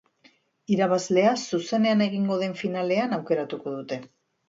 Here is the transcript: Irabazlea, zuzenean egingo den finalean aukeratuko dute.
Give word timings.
Irabazlea, 0.75 1.35
zuzenean 1.51 2.03
egingo 2.09 2.41
den 2.47 2.59
finalean 2.65 3.17
aukeratuko 3.23 3.79
dute. 3.81 4.05